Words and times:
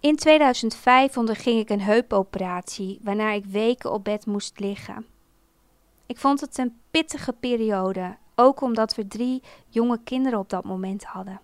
In 0.00 0.16
2005 0.16 1.16
onderging 1.16 1.60
ik 1.60 1.70
een 1.70 1.80
heupoperatie, 1.80 3.00
waarna 3.02 3.30
ik 3.30 3.44
weken 3.44 3.92
op 3.92 4.04
bed 4.04 4.26
moest 4.26 4.60
liggen. 4.60 5.06
Ik 6.06 6.18
vond 6.18 6.40
het 6.40 6.58
een 6.58 6.78
pittige 6.90 7.32
periode, 7.32 8.16
ook 8.34 8.60
omdat 8.60 8.94
we 8.94 9.08
drie 9.08 9.42
jonge 9.68 10.00
kinderen 10.04 10.38
op 10.38 10.50
dat 10.50 10.64
moment 10.64 11.04
hadden. 11.04 11.40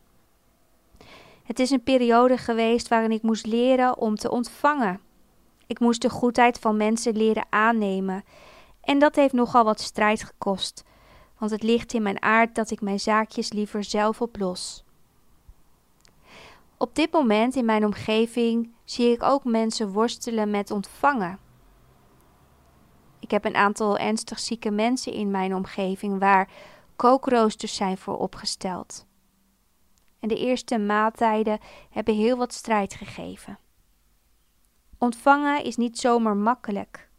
Het 1.42 1.58
is 1.58 1.70
een 1.70 1.82
periode 1.82 2.36
geweest 2.36 2.88
waarin 2.88 3.10
ik 3.10 3.22
moest 3.22 3.46
leren 3.46 3.98
om 3.98 4.16
te 4.16 4.30
ontvangen. 4.30 5.00
Ik 5.66 5.80
moest 5.80 6.02
de 6.02 6.10
goedheid 6.10 6.58
van 6.58 6.76
mensen 6.76 7.16
leren 7.16 7.46
aannemen. 7.50 8.24
En 8.80 8.98
dat 8.98 9.14
heeft 9.14 9.34
nogal 9.34 9.64
wat 9.64 9.80
strijd 9.80 10.22
gekost, 10.22 10.84
want 11.38 11.50
het 11.50 11.62
ligt 11.62 11.92
in 11.92 12.02
mijn 12.02 12.22
aard 12.22 12.54
dat 12.54 12.70
ik 12.70 12.80
mijn 12.80 13.00
zaakjes 13.00 13.52
liever 13.52 13.84
zelf 13.84 14.20
oplos. 14.20 14.84
Op 16.84 16.94
dit 16.94 17.12
moment 17.12 17.56
in 17.56 17.64
mijn 17.64 17.84
omgeving 17.84 18.74
zie 18.84 19.12
ik 19.12 19.22
ook 19.22 19.44
mensen 19.44 19.92
worstelen 19.92 20.50
met 20.50 20.70
ontvangen. 20.70 21.38
Ik 23.20 23.30
heb 23.30 23.44
een 23.44 23.54
aantal 23.54 23.98
ernstig 23.98 24.38
zieke 24.38 24.70
mensen 24.70 25.12
in 25.12 25.30
mijn 25.30 25.54
omgeving 25.54 26.18
waar 26.18 26.50
kookroosters 26.96 27.74
zijn 27.74 27.98
voor 27.98 28.18
opgesteld. 28.18 29.06
En 30.20 30.28
de 30.28 30.38
eerste 30.38 30.78
maaltijden 30.78 31.58
hebben 31.90 32.14
heel 32.14 32.36
wat 32.36 32.52
strijd 32.52 32.94
gegeven. 32.94 33.58
Ontvangen 34.98 35.64
is 35.64 35.76
niet 35.76 35.98
zomaar 35.98 36.36
makkelijk. 36.36 37.10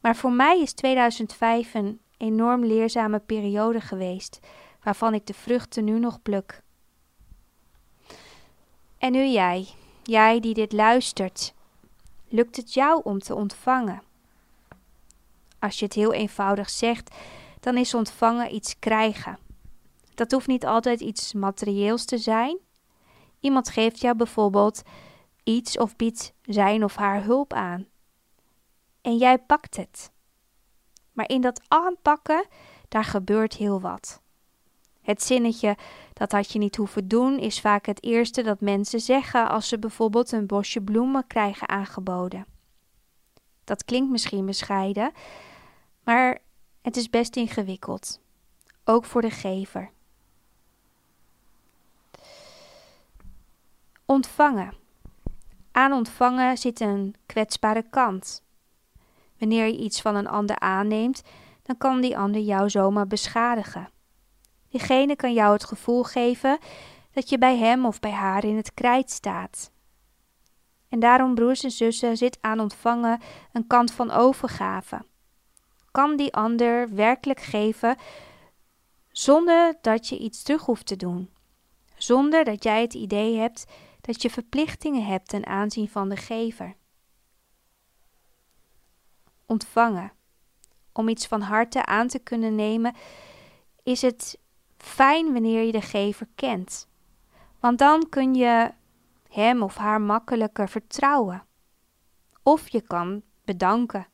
Maar 0.00 0.16
voor 0.16 0.32
mij 0.32 0.60
is 0.60 0.72
2005 0.72 1.74
een 1.74 2.00
enorm 2.16 2.64
leerzame 2.64 3.18
periode 3.18 3.80
geweest, 3.80 4.40
waarvan 4.82 5.14
ik 5.14 5.26
de 5.26 5.34
vruchten 5.34 5.84
nu 5.84 5.98
nog 5.98 6.22
pluk. 6.22 6.62
En 9.00 9.12
nu 9.12 9.26
jij, 9.26 9.68
jij 10.02 10.40
die 10.40 10.54
dit 10.54 10.72
luistert, 10.72 11.54
lukt 12.28 12.56
het 12.56 12.74
jou 12.74 13.00
om 13.04 13.18
te 13.18 13.34
ontvangen? 13.34 14.02
Als 15.58 15.78
je 15.78 15.84
het 15.84 15.94
heel 15.94 16.12
eenvoudig 16.12 16.70
zegt, 16.70 17.14
dan 17.60 17.76
is 17.76 17.94
ontvangen 17.94 18.54
iets 18.54 18.78
krijgen. 18.78 19.38
Dat 20.14 20.32
hoeft 20.32 20.46
niet 20.46 20.66
altijd 20.66 21.00
iets 21.00 21.32
materieels 21.32 22.04
te 22.04 22.18
zijn. 22.18 22.58
Iemand 23.38 23.68
geeft 23.68 24.00
jou 24.00 24.16
bijvoorbeeld 24.16 24.82
iets 25.44 25.78
of 25.78 25.96
biedt 25.96 26.32
zijn 26.42 26.84
of 26.84 26.96
haar 26.96 27.24
hulp 27.24 27.52
aan. 27.52 27.86
En 29.00 29.16
jij 29.16 29.38
pakt 29.38 29.76
het. 29.76 30.10
Maar 31.12 31.28
in 31.28 31.40
dat 31.40 31.60
aanpakken, 31.68 32.46
daar 32.88 33.04
gebeurt 33.04 33.54
heel 33.54 33.80
wat. 33.80 34.20
Het 35.02 35.22
zinnetje 35.22 35.76
dat 36.12 36.32
had 36.32 36.52
je 36.52 36.58
niet 36.58 36.76
hoeven 36.76 37.08
doen 37.08 37.38
is 37.38 37.60
vaak 37.60 37.86
het 37.86 38.02
eerste 38.02 38.42
dat 38.42 38.60
mensen 38.60 39.00
zeggen 39.00 39.48
als 39.48 39.68
ze 39.68 39.78
bijvoorbeeld 39.78 40.32
een 40.32 40.46
bosje 40.46 40.80
bloemen 40.80 41.26
krijgen 41.26 41.68
aangeboden. 41.68 42.46
Dat 43.64 43.84
klinkt 43.84 44.10
misschien 44.10 44.46
bescheiden, 44.46 45.12
maar 46.04 46.38
het 46.82 46.96
is 46.96 47.10
best 47.10 47.36
ingewikkeld, 47.36 48.20
ook 48.84 49.04
voor 49.04 49.20
de 49.20 49.30
gever. 49.30 49.90
Ontvangen. 54.04 54.74
Aan 55.72 55.92
ontvangen 55.92 56.58
zit 56.58 56.80
een 56.80 57.14
kwetsbare 57.26 57.84
kant. 57.90 58.42
Wanneer 59.38 59.66
je 59.66 59.78
iets 59.78 60.00
van 60.00 60.16
een 60.16 60.28
ander 60.28 60.58
aanneemt, 60.58 61.22
dan 61.62 61.76
kan 61.76 62.00
die 62.00 62.18
ander 62.18 62.40
jou 62.40 62.70
zomaar 62.70 63.06
beschadigen. 63.06 63.88
Diegene 64.70 65.16
kan 65.16 65.32
jou 65.32 65.52
het 65.52 65.64
gevoel 65.64 66.02
geven 66.02 66.58
dat 67.12 67.28
je 67.28 67.38
bij 67.38 67.56
hem 67.56 67.86
of 67.86 68.00
bij 68.00 68.10
haar 68.10 68.44
in 68.44 68.56
het 68.56 68.74
krijt 68.74 69.10
staat. 69.10 69.70
En 70.88 71.00
daarom, 71.00 71.34
broers 71.34 71.62
en 71.62 71.70
zussen, 71.70 72.16
zit 72.16 72.38
aan 72.40 72.60
ontvangen 72.60 73.20
een 73.52 73.66
kant 73.66 73.92
van 73.92 74.10
overgave. 74.10 75.04
Kan 75.90 76.16
die 76.16 76.34
ander 76.34 76.94
werkelijk 76.94 77.40
geven 77.40 77.96
zonder 79.08 79.78
dat 79.80 80.08
je 80.08 80.18
iets 80.18 80.42
terug 80.42 80.64
hoeft 80.64 80.86
te 80.86 80.96
doen, 80.96 81.30
zonder 81.96 82.44
dat 82.44 82.64
jij 82.64 82.80
het 82.80 82.94
idee 82.94 83.36
hebt 83.36 83.64
dat 84.00 84.22
je 84.22 84.30
verplichtingen 84.30 85.04
hebt 85.04 85.28
ten 85.28 85.46
aanzien 85.46 85.88
van 85.88 86.08
de 86.08 86.16
gever. 86.16 86.76
Ontvangen. 89.46 90.12
Om 90.92 91.08
iets 91.08 91.26
van 91.26 91.40
harte 91.40 91.86
aan 91.86 92.08
te 92.08 92.18
kunnen 92.18 92.54
nemen, 92.54 92.94
is 93.82 94.02
het 94.02 94.38
fijn 94.82 95.32
wanneer 95.32 95.62
je 95.62 95.72
de 95.72 95.80
gever 95.80 96.28
kent. 96.34 96.88
Want 97.60 97.78
dan 97.78 98.08
kun 98.08 98.34
je 98.34 98.72
hem 99.28 99.62
of 99.62 99.76
haar 99.76 100.00
makkelijker 100.00 100.68
vertrouwen. 100.68 101.44
Of 102.42 102.68
je 102.68 102.80
kan 102.80 103.22
bedanken. 103.44 104.06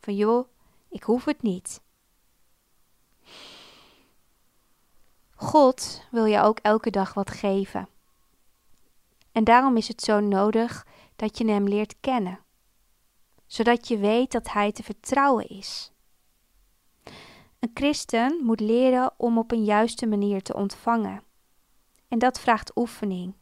Van 0.00 0.16
joh, 0.16 0.48
ik 0.88 1.02
hoef 1.02 1.24
het 1.24 1.42
niet. 1.42 1.80
God 5.34 6.06
wil 6.10 6.24
je 6.24 6.40
ook 6.40 6.58
elke 6.58 6.90
dag 6.90 7.14
wat 7.14 7.30
geven. 7.30 7.88
En 9.32 9.44
daarom 9.44 9.76
is 9.76 9.88
het 9.88 10.02
zo 10.02 10.20
nodig 10.20 10.86
dat 11.16 11.38
je 11.38 11.50
Hem 11.50 11.68
leert 11.68 12.00
kennen, 12.00 12.38
zodat 13.46 13.88
je 13.88 13.98
weet 13.98 14.32
dat 14.32 14.52
Hij 14.52 14.72
te 14.72 14.82
vertrouwen 14.82 15.48
is. 15.48 15.92
Een 17.62 17.70
christen 17.74 18.38
moet 18.40 18.60
leren 18.60 19.12
om 19.16 19.38
op 19.38 19.52
een 19.52 19.64
juiste 19.64 20.06
manier 20.06 20.42
te 20.42 20.54
ontvangen. 20.54 21.22
En 22.08 22.18
dat 22.18 22.40
vraagt 22.40 22.76
oefening. 22.76 23.34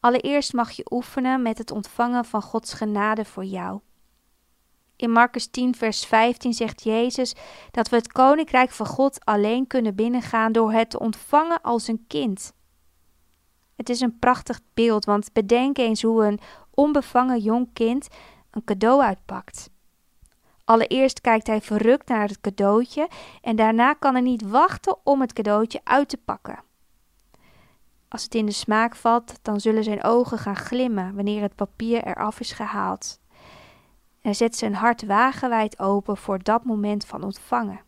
Allereerst 0.00 0.52
mag 0.52 0.70
je 0.70 0.86
oefenen 0.90 1.42
met 1.42 1.58
het 1.58 1.70
ontvangen 1.70 2.24
van 2.24 2.42
Gods 2.42 2.72
genade 2.72 3.24
voor 3.24 3.44
jou. 3.44 3.80
In 4.96 5.10
Marcus 5.10 5.46
10, 5.46 5.74
vers 5.74 6.06
15 6.06 6.52
zegt 6.52 6.82
Jezus 6.82 7.34
dat 7.70 7.88
we 7.88 7.96
het 7.96 8.12
koninkrijk 8.12 8.70
van 8.70 8.86
God 8.86 9.24
alleen 9.24 9.66
kunnen 9.66 9.94
binnengaan 9.94 10.52
door 10.52 10.72
het 10.72 10.90
te 10.90 10.98
ontvangen 10.98 11.60
als 11.60 11.88
een 11.88 12.04
kind. 12.06 12.52
Het 13.76 13.88
is 13.88 14.00
een 14.00 14.18
prachtig 14.18 14.60
beeld, 14.74 15.04
want 15.04 15.32
bedenk 15.32 15.78
eens 15.78 16.02
hoe 16.02 16.24
een 16.24 16.40
onbevangen 16.70 17.40
jong 17.40 17.72
kind 17.72 18.08
een 18.50 18.64
cadeau 18.64 19.02
uitpakt. 19.02 19.70
Allereerst 20.68 21.20
kijkt 21.20 21.46
hij 21.46 21.60
verrukt 21.60 22.08
naar 22.08 22.28
het 22.28 22.40
cadeautje 22.40 23.08
en 23.42 23.56
daarna 23.56 23.92
kan 23.92 24.12
hij 24.12 24.22
niet 24.22 24.42
wachten 24.42 24.96
om 25.04 25.20
het 25.20 25.32
cadeautje 25.32 25.80
uit 25.84 26.08
te 26.08 26.16
pakken. 26.16 26.62
Als 28.08 28.22
het 28.22 28.34
in 28.34 28.46
de 28.46 28.52
smaak 28.52 28.96
valt, 28.96 29.38
dan 29.42 29.60
zullen 29.60 29.84
zijn 29.84 30.04
ogen 30.04 30.38
gaan 30.38 30.56
glimmen 30.56 31.14
wanneer 31.14 31.42
het 31.42 31.54
papier 31.54 32.04
eraf 32.04 32.40
is 32.40 32.52
gehaald. 32.52 33.20
En 34.20 34.34
zet 34.34 34.56
zijn 34.56 34.74
hart 34.74 35.06
wagenwijd 35.06 35.78
open 35.78 36.16
voor 36.16 36.42
dat 36.42 36.64
moment 36.64 37.06
van 37.06 37.22
ontvangen. 37.22 37.80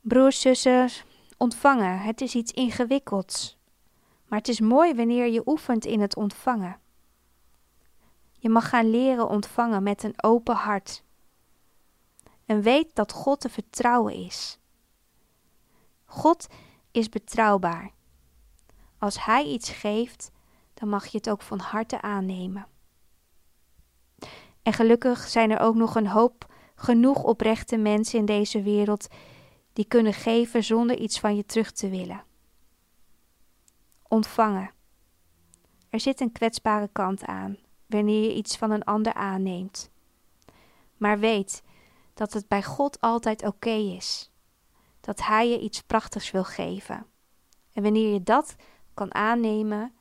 Broers, 0.00 0.40
zussen, 0.40 0.88
ontvangen, 1.36 1.98
het 1.98 2.20
is 2.20 2.34
iets 2.34 2.52
ingewikkelds. 2.52 3.58
Maar 4.26 4.38
het 4.38 4.48
is 4.48 4.60
mooi 4.60 4.94
wanneer 4.94 5.26
je 5.26 5.42
oefent 5.46 5.84
in 5.84 6.00
het 6.00 6.16
ontvangen. 6.16 6.80
Je 8.38 8.48
mag 8.48 8.68
gaan 8.68 8.90
leren 8.90 9.28
ontvangen 9.28 9.82
met 9.82 10.02
een 10.02 10.22
open 10.22 10.54
hart. 10.54 11.04
En 12.46 12.62
weet 12.62 12.94
dat 12.94 13.12
God 13.12 13.40
te 13.40 13.48
vertrouwen 13.48 14.14
is. 14.14 14.58
God 16.04 16.46
is 16.90 17.08
betrouwbaar. 17.08 17.92
Als 18.98 19.24
Hij 19.24 19.44
iets 19.44 19.70
geeft, 19.70 20.30
dan 20.74 20.88
mag 20.88 21.06
je 21.06 21.16
het 21.16 21.30
ook 21.30 21.42
van 21.42 21.58
harte 21.58 22.00
aannemen. 22.00 22.66
En 24.62 24.72
gelukkig 24.72 25.28
zijn 25.28 25.50
er 25.50 25.60
ook 25.60 25.74
nog 25.74 25.94
een 25.94 26.06
hoop 26.06 26.46
genoeg 26.74 27.22
oprechte 27.22 27.76
mensen 27.76 28.18
in 28.18 28.24
deze 28.24 28.62
wereld 28.62 29.08
die 29.72 29.84
kunnen 29.84 30.14
geven 30.14 30.64
zonder 30.64 30.98
iets 30.98 31.20
van 31.20 31.36
je 31.36 31.46
terug 31.46 31.72
te 31.72 31.88
willen. 31.88 32.24
Ontvangen. 34.08 34.70
Er 35.90 36.00
zit 36.00 36.20
een 36.20 36.32
kwetsbare 36.32 36.88
kant 36.92 37.24
aan 37.24 37.58
wanneer 37.88 38.22
je 38.22 38.34
iets 38.34 38.56
van 38.56 38.70
een 38.70 38.84
ander 38.84 39.14
aanneemt. 39.14 39.90
Maar 40.96 41.18
weet 41.18 41.62
dat 42.14 42.32
het 42.32 42.48
bij 42.48 42.62
God 42.62 43.00
altijd 43.00 43.46
oké 43.46 43.70
is. 43.70 44.30
Dat 45.00 45.20
Hij 45.24 45.48
je 45.48 45.60
iets 45.60 45.82
prachtigs 45.82 46.30
wil 46.30 46.44
geven. 46.44 47.06
En 47.72 47.82
wanneer 47.82 48.12
je 48.12 48.22
dat 48.22 48.56
kan 48.94 49.14
aannemen, 49.14 49.92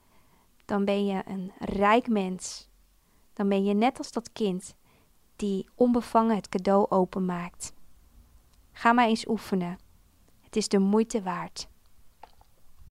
dan 0.65 0.85
ben 0.85 1.05
je 1.05 1.21
een 1.25 1.51
rijk 1.59 2.07
mens. 2.07 2.69
Dan 3.33 3.49
ben 3.49 3.63
je 3.63 3.73
net 3.73 3.97
als 3.97 4.11
dat 4.11 4.31
kind 4.31 4.75
die 5.35 5.69
onbevangen 5.75 6.35
het 6.35 6.49
cadeau 6.49 6.89
openmaakt. 6.89 7.73
Ga 8.71 8.93
maar 8.93 9.07
eens 9.07 9.27
oefenen. 9.27 9.77
Het 10.41 10.55
is 10.55 10.67
de 10.67 10.79
moeite 10.79 11.21
waard. 11.21 11.67